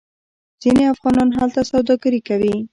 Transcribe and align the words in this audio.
ځینې 0.61 0.83
افغانان 0.93 1.29
هلته 1.39 1.61
سوداګري 1.71 2.19
کوي. 2.27 2.55